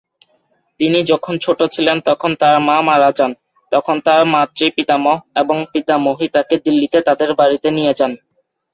তিনি 0.79 0.99
যখন 1.03 1.33
ছোট 1.37 1.59
ছিলেন 1.73 1.97
তখন 2.01 2.31
তার 2.35 2.55
মা 2.67 2.77
মারা 2.81 3.09
যান, 3.11 3.31
তখন 3.71 3.95
তার 4.05 4.21
মাতৃ-পিতামহ 4.33 5.07
এবং 5.35 5.57
পিতামহী 5.73 6.27
তাকে 6.35 6.55
দিল্লীতে 6.65 6.99
তাদের 7.07 7.29
বাড়িতে 7.39 7.67
নিয়ে 7.71 7.93
যান। 7.99 8.11